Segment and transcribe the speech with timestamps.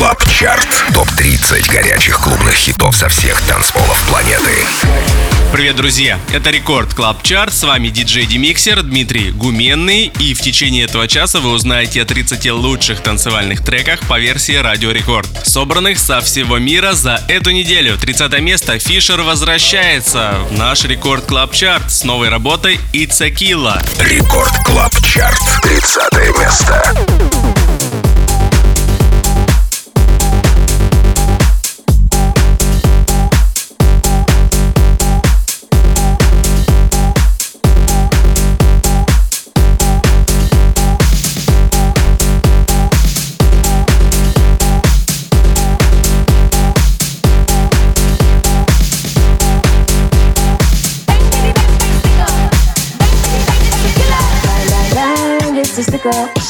[0.00, 0.66] Club Chart.
[0.94, 4.66] Топ-30 горячих клубных хитов со всех танцполов планеты.
[5.52, 6.18] Привет, друзья!
[6.32, 7.52] Это Record Club Chart.
[7.52, 10.10] С вами диджей DimixeR Дмитрий Гуменный.
[10.18, 14.90] И в течение этого часа вы узнаете о 30 лучших танцевальных треках по версии Радио
[14.90, 17.98] Рекорд, собранных со всего мира за эту неделю.
[17.98, 23.78] 30 место Фишер возвращается в наш Record Club Chart с новой работой It's a Killa.
[23.98, 25.42] Record Club Chart.
[25.60, 27.69] 30 место.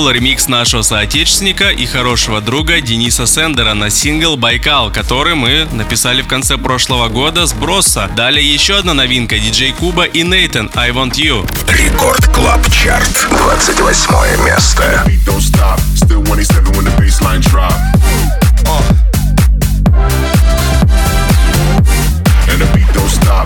[0.00, 6.22] Был ремикс нашего соотечественника и хорошего друга Дениса Сендера на сингл «Байкал», который мы написали
[6.22, 8.08] в конце прошлого года с Бросса.
[8.16, 11.46] Далее еще одна новинка DJ Kuba и Neitan «I Want You».
[11.70, 15.04] Record Club Chart, 28 место.
[15.04, 15.78] And the beat don't stop,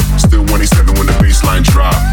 [0.08, 2.03] still 27 when the bassline drop.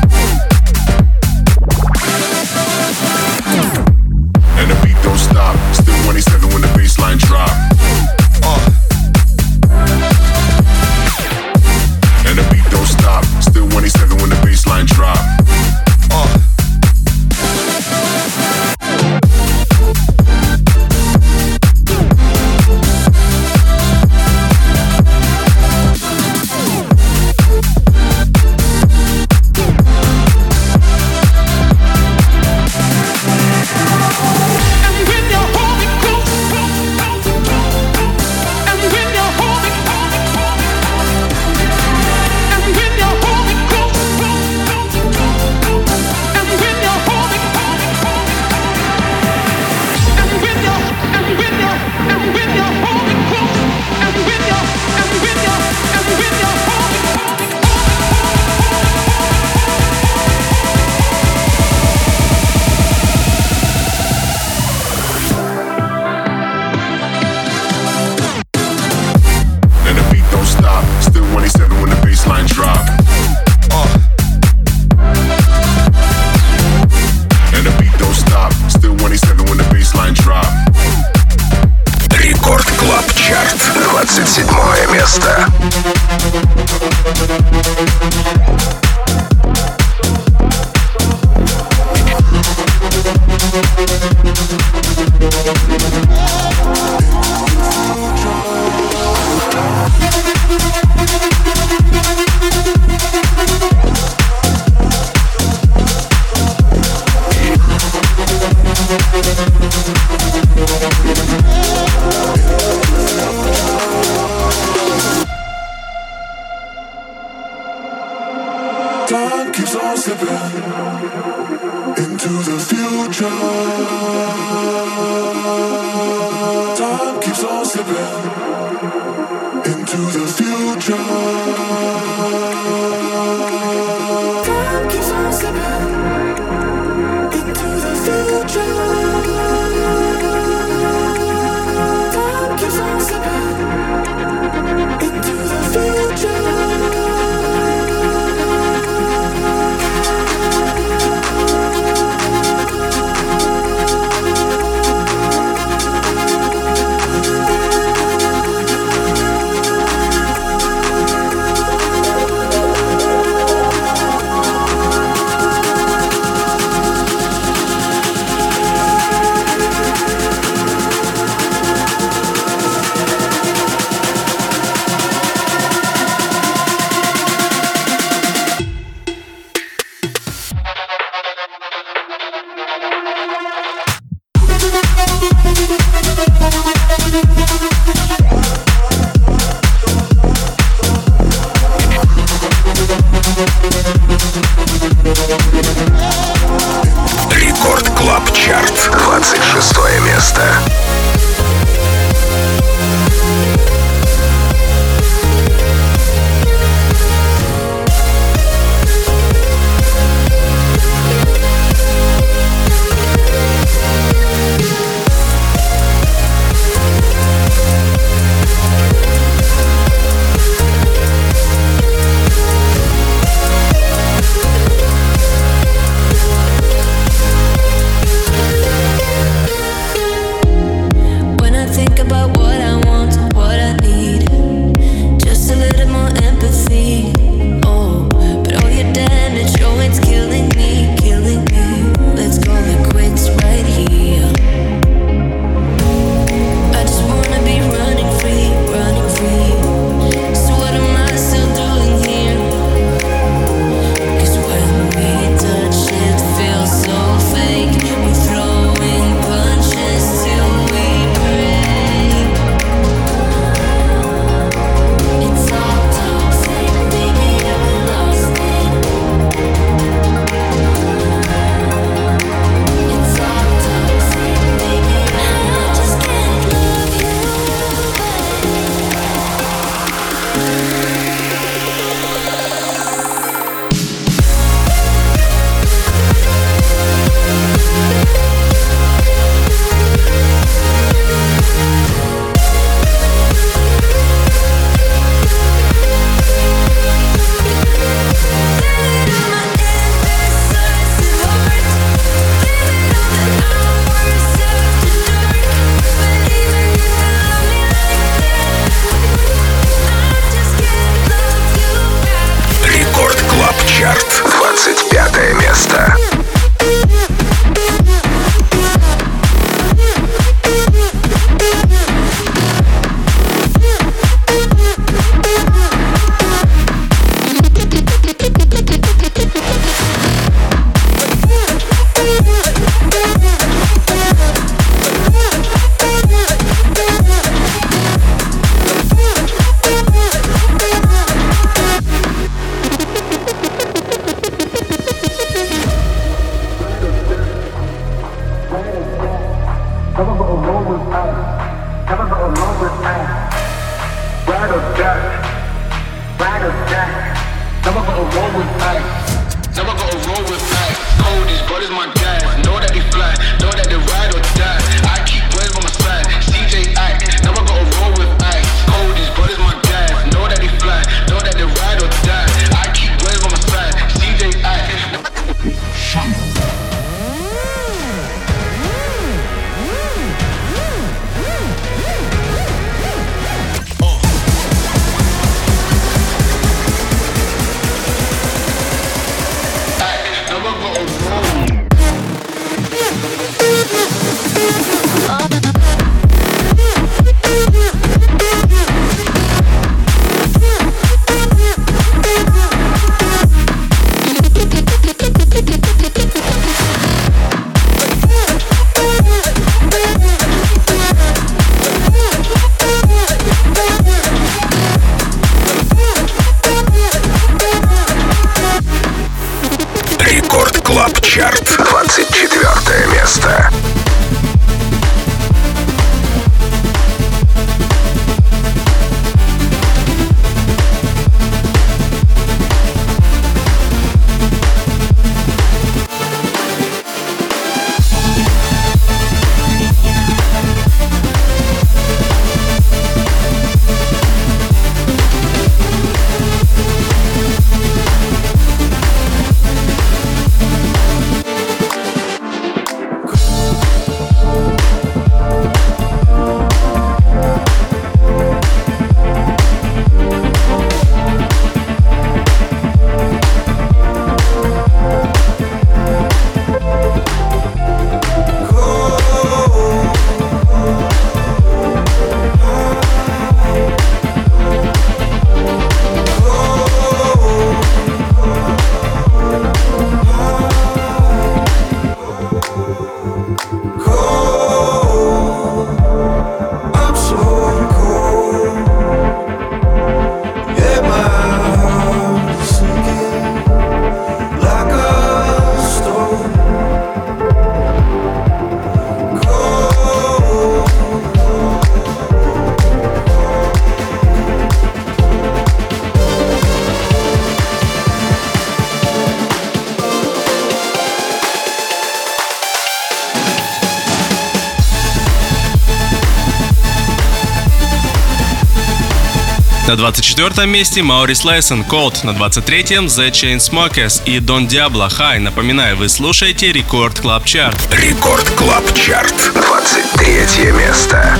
[519.71, 525.19] На 24 месте Маурис Лейсон Cold, на 23-м The Chainsmokers и Don Diablo High.
[525.19, 527.57] Напоминаю, вы слушаете Рекорд Клаб Чарт.
[527.71, 531.17] Рекорд Клаб Чарт, 23 место.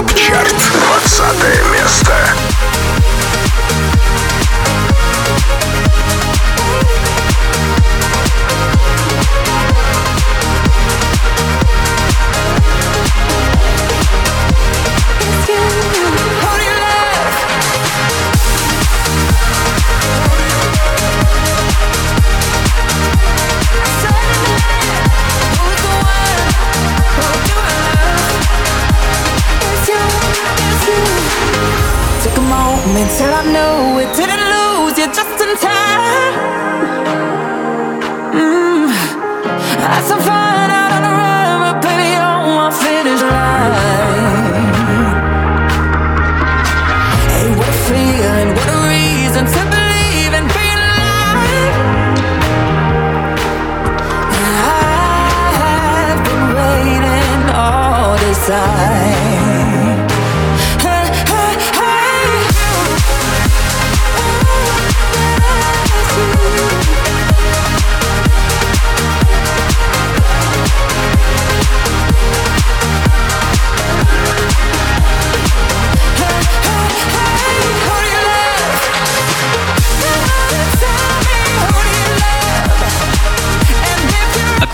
[0.00, 0.54] ТОП ЧАРТ
[1.08, 1.59] 20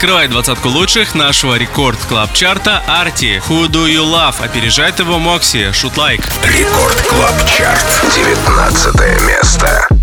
[0.07, 4.41] Открывает двадцатку лучших нашего Record Club Chart а ARTY Who Do You Love.
[4.41, 5.73] Опережает его Moksi.
[5.73, 6.21] Shoot Like.
[6.45, 8.15] Record Club Chart.
[8.15, 9.96] 19 место.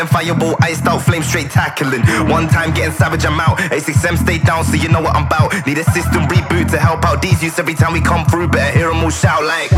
[0.00, 2.02] and fireball, iced out, flame straight tackling.
[2.28, 3.58] One time getting savage, I'm out.
[3.58, 5.66] A6M stay down, so you know what I'm about.
[5.66, 8.48] Need a system reboot to help out these youths every time we come through.
[8.48, 9.73] Better hear them all shout like.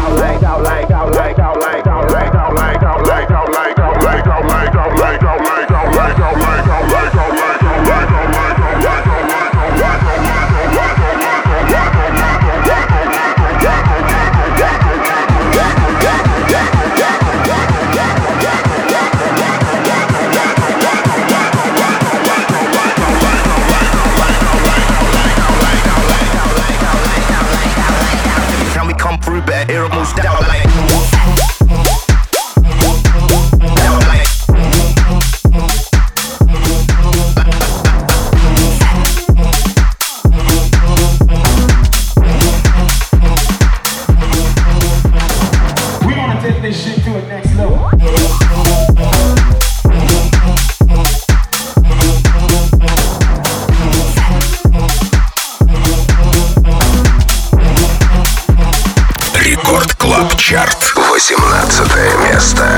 [62.36, 62.75] место.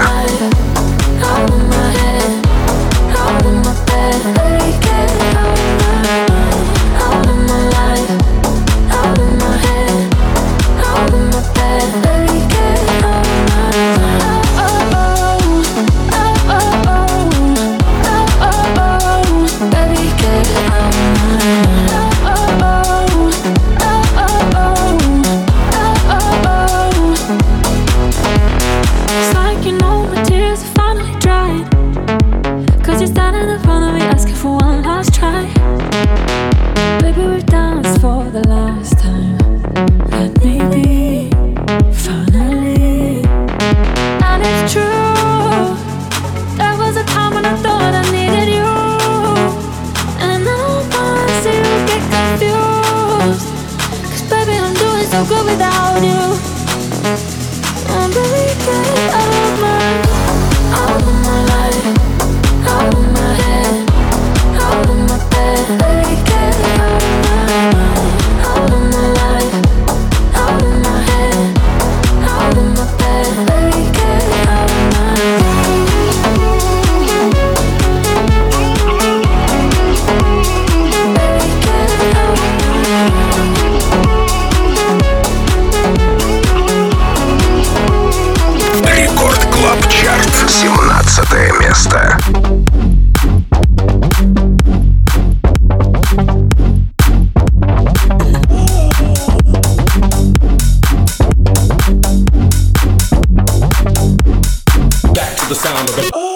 [105.78, 106.27] on the oh,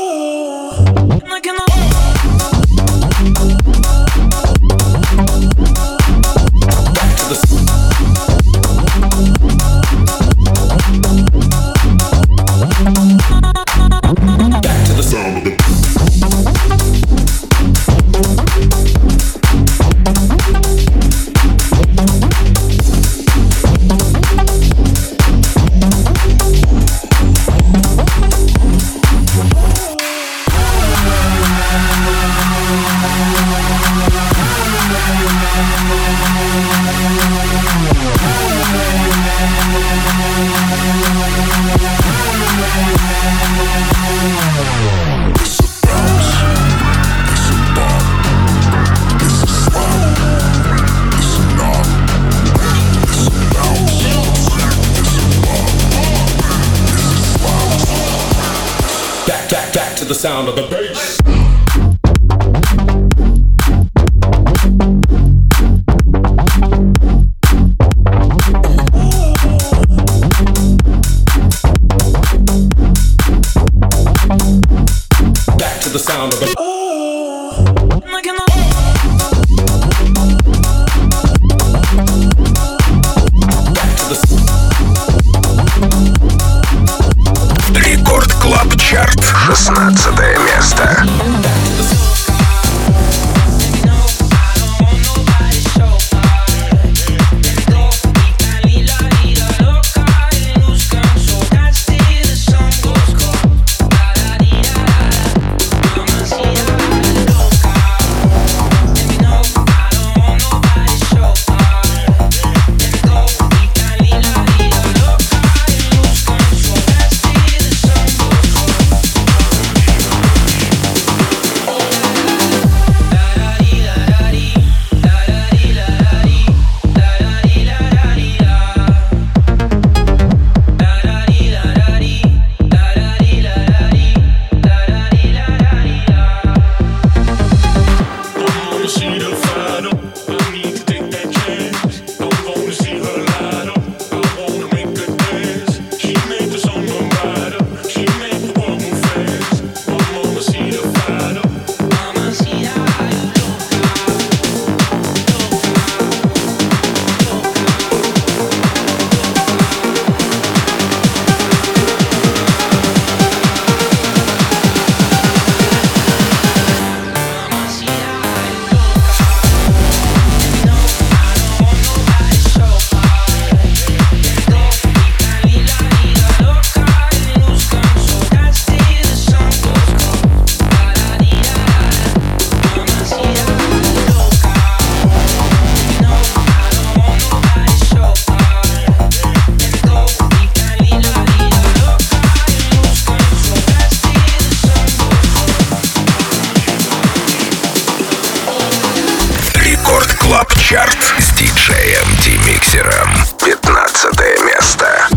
[200.72, 203.10] Чарт с диджеем Димиксером.
[203.44, 205.11] 15 место.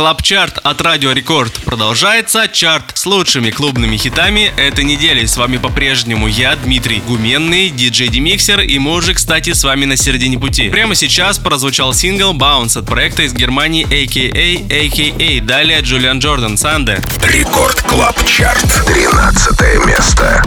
[0.00, 2.48] Club Chart от Радио Рекорд продолжается.
[2.48, 5.26] Чарт с лучшими клубными хитами этой недели.
[5.26, 9.98] С вами по-прежнему я, Дмитрий Гуменный, DJ Demixer, и мы уже, кстати, с вами на
[9.98, 10.70] середине пути.
[10.70, 15.42] Прямо сейчас прозвучал сингл Bounce от проекта из Германии AKA AKA.
[15.42, 17.02] Далее Julian Jordan, Sunday.
[17.22, 18.86] Record Club Chart.
[18.86, 20.42] 13 место.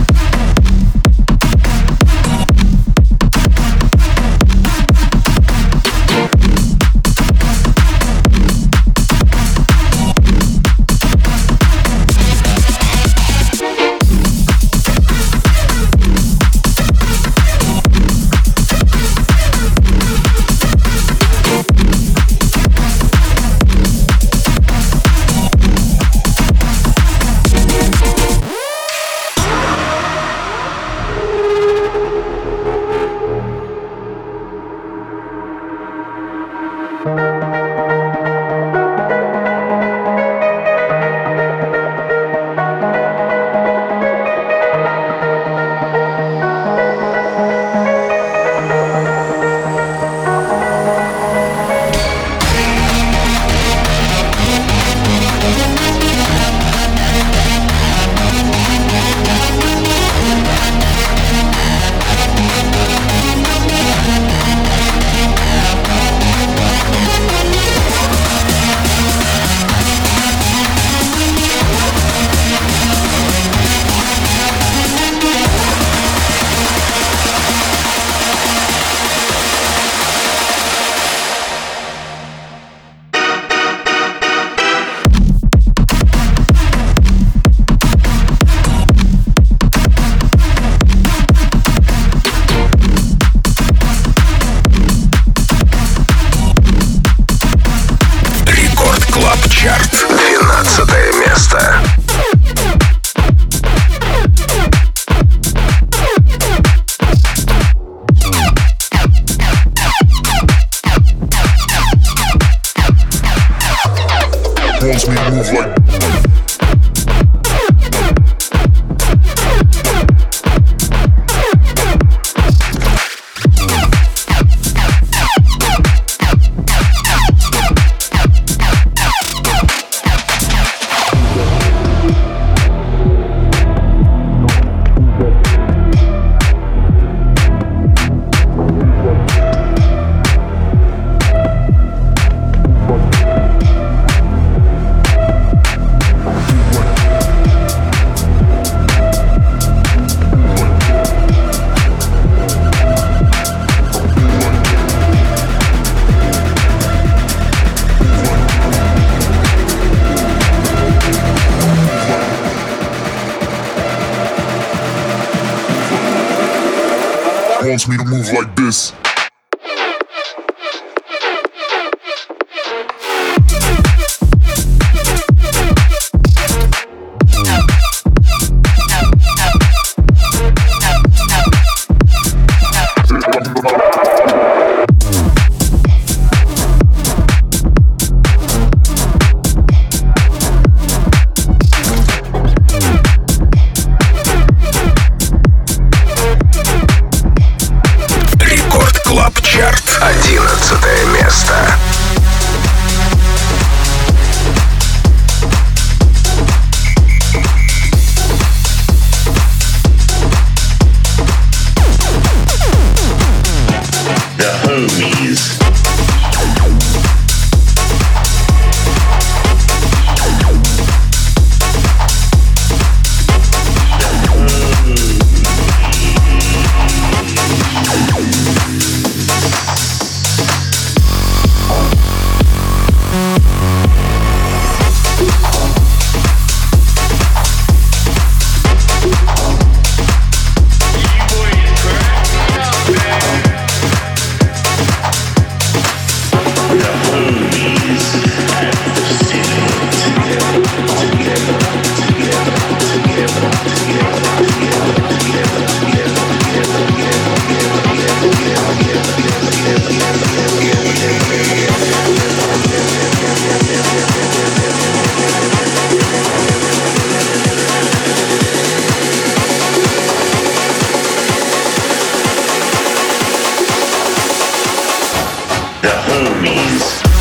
[276.02, 277.13] Homies.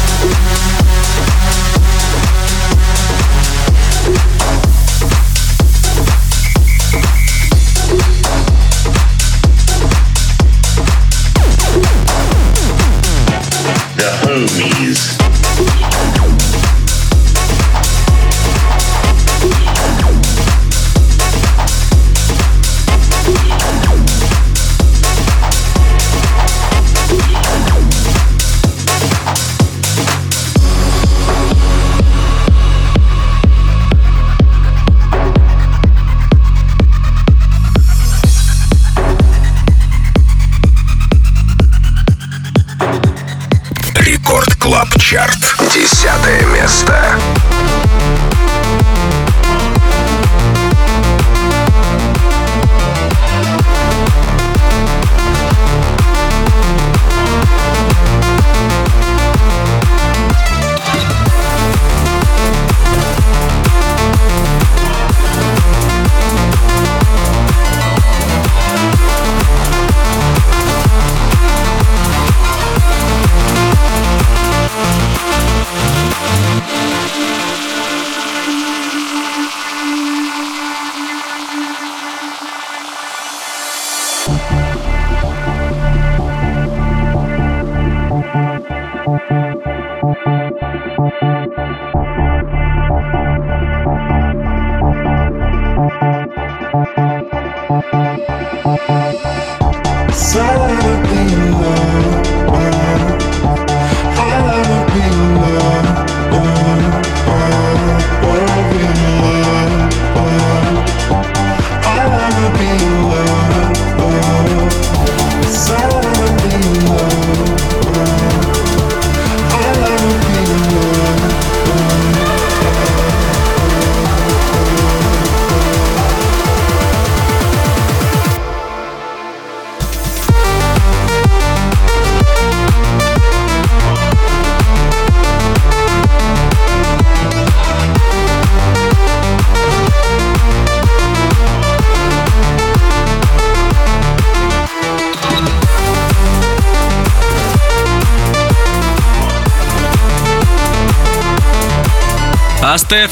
[100.33, 100.82] sorry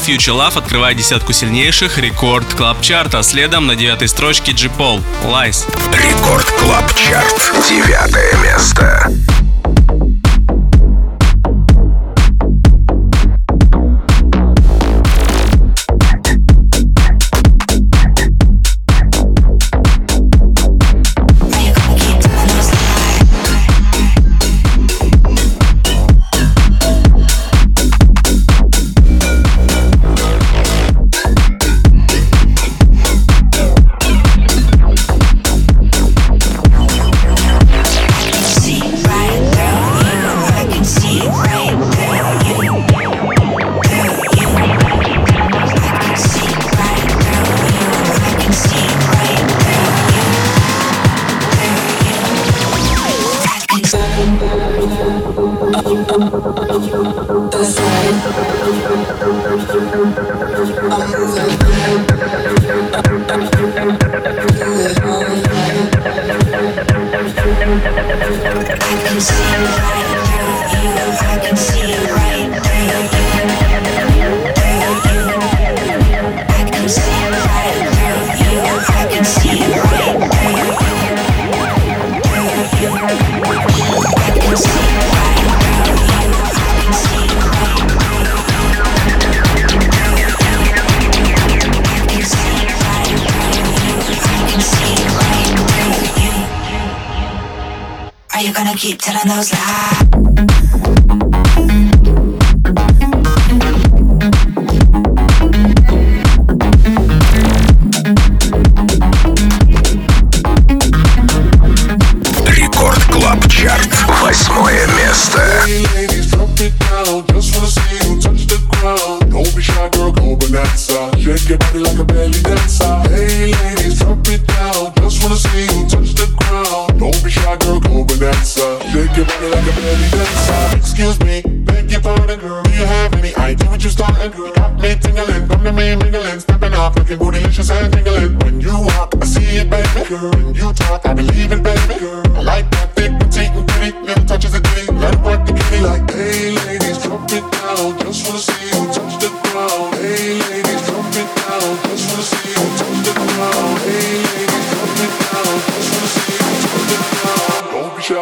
[0.01, 5.65] Future Love открывает десятку сильнейших рекорд клаб чарта, следом на девятой строчке G-Pol, Lies.
[5.93, 9.11] Рекорд клаб чарт, девятое место.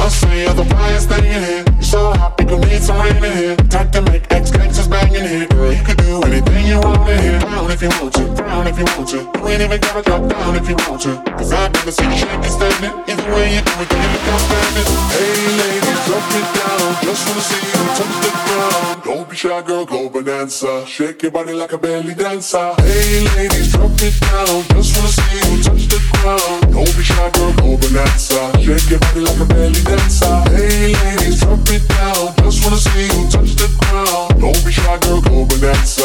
[0.00, 1.64] Must say, you're the flyest thing in here.
[1.82, 3.56] So hot, we need some rain in here.
[3.68, 5.46] Time to make X gangsters bang in here.
[5.48, 7.38] Girl, you could do anything you wanna here.
[7.38, 9.18] Down if you want to, down if you want to.
[9.18, 11.12] You ain't even gotta drop down if you want to.
[11.38, 12.92] Cause I've never seen you shaking standing.
[13.10, 14.88] Either way you do it, you look outstanding.
[15.14, 16.88] Hey ladies, drop it down.
[17.06, 19.02] Just wanna see you touch the ground.
[19.04, 20.84] Don't be shy, girl, go bonanza.
[20.86, 22.74] Shake your body like a belly dancer.
[22.82, 24.62] Hey ladies, drop it down.
[24.74, 26.74] Just wanna see you touch the ground.
[26.74, 28.40] Don't be shy, girl, go bonanza.
[28.58, 30.34] Shake your body like a belly dancer.
[30.50, 32.34] Hey ladies, drop it down.
[32.42, 34.40] Just wanna see you touch the ground.
[34.40, 35.99] Don't be shy, girl, go bonanza.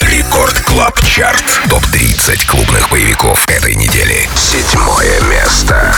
[0.00, 1.44] Record Club Chart.
[1.68, 4.26] Топ-30 клубных боевиков этой недели.
[4.34, 5.94] Седьмое место.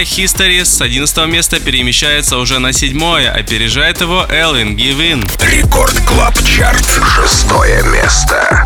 [0.00, 5.22] Талли, History с 11 места перемещается уже на седьмое, опережает его Элвин Гивин.
[5.40, 6.86] Record Club Chart.
[7.14, 8.64] Шестое место.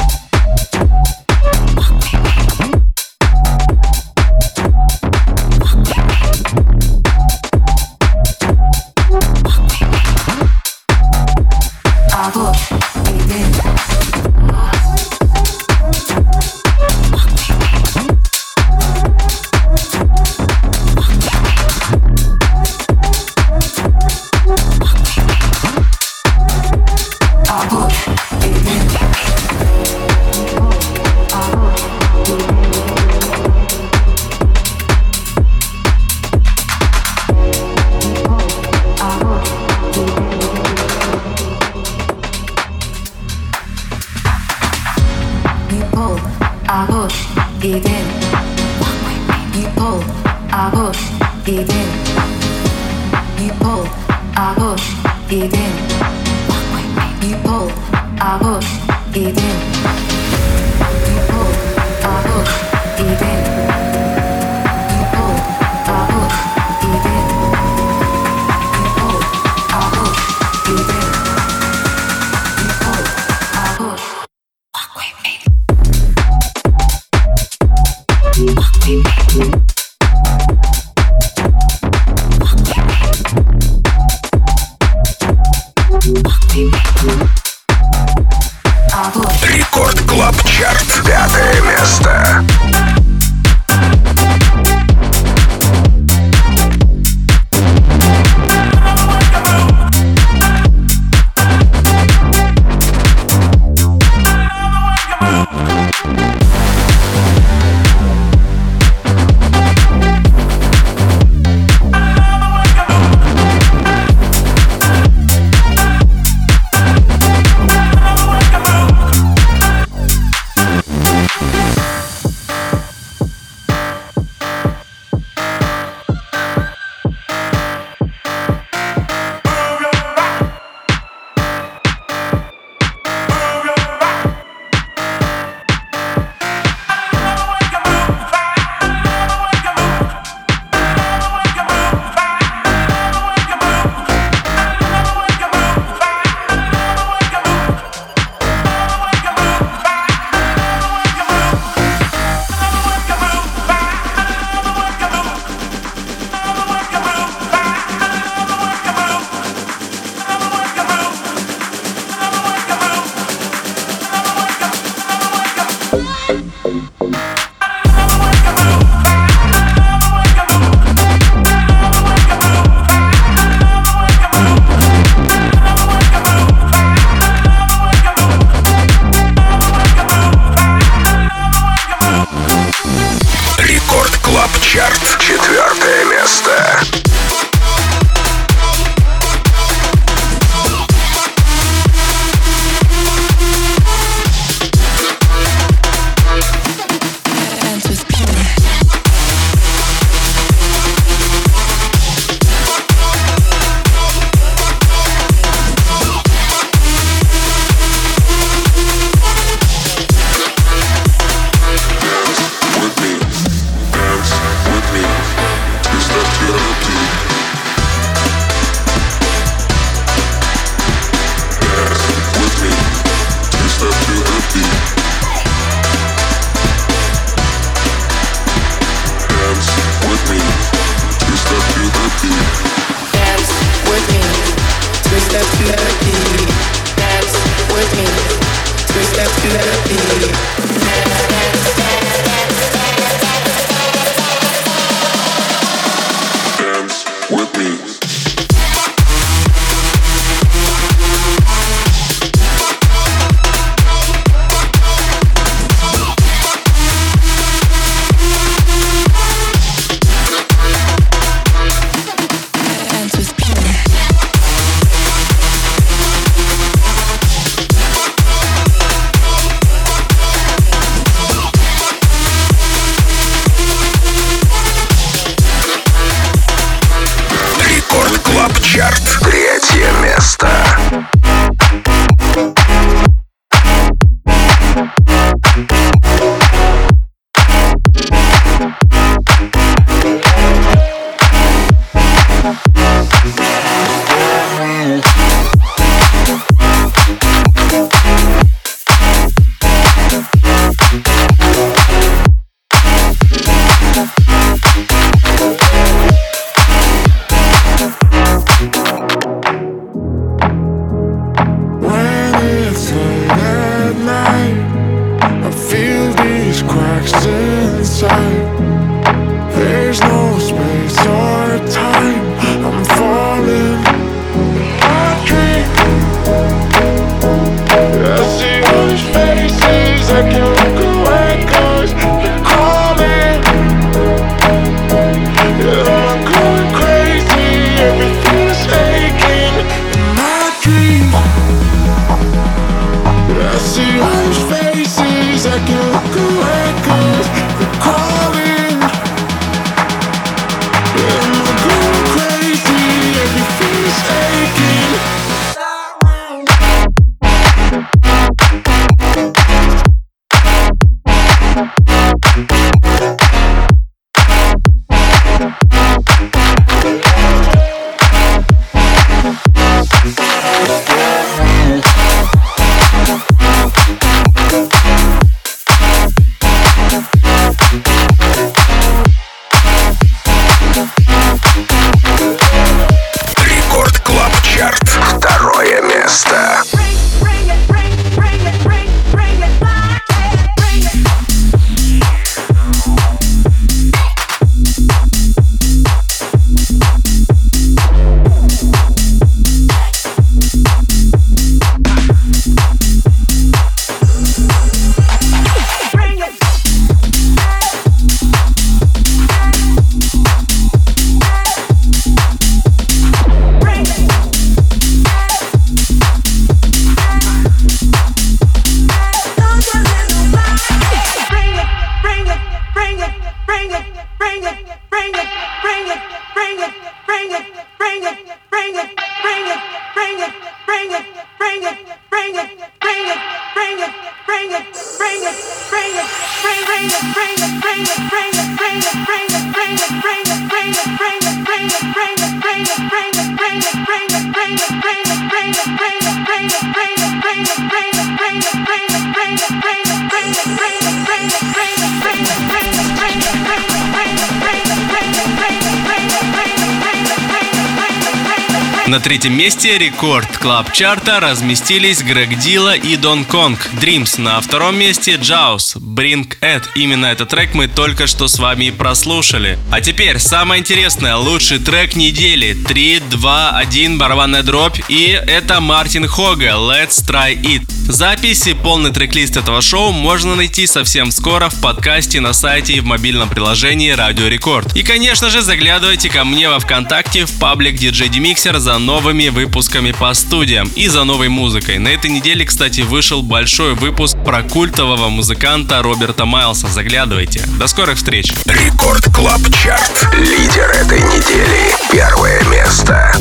[459.65, 464.21] Месте Record Club Chart а разместились Грег Дила и Дон Конг Dreams.
[464.21, 466.65] На втором месте Jauz Bring It.
[466.75, 469.59] Именно этот трек мы только что с вами прослушали.
[469.71, 472.53] А теперь самое интересное, лучший трек недели.
[472.53, 474.81] 3, 2, 1, барабанная дробь.
[474.89, 477.74] И это Мартин Хога Let's Try It.
[477.89, 482.81] Запись и полный трек-лист этого шоу можно найти совсем скоро в подкасте на сайте и
[482.81, 484.75] в мобильном приложении Радио Рекорд.
[484.75, 489.93] И, конечно же, заглядывайте ко мне во Вконтакте в паблик DJ Demixer за новыми выпусками
[489.93, 491.79] по студиям и за новой музыкой.
[491.79, 496.69] На этой неделе, кстати, вышел большой выпуск про культового музыканта Роберта Майлса.
[496.69, 497.43] Заглядывайте.
[497.59, 498.33] До скорых встреч.
[498.47, 500.09] Record Club Chart.
[500.15, 501.71] Лидер этой недели.
[501.93, 503.15] Первое место.